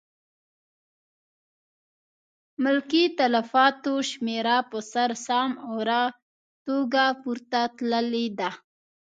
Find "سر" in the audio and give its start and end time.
4.91-5.09